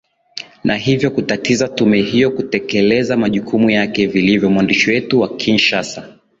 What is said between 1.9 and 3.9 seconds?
hiyo kutekeleza majukumu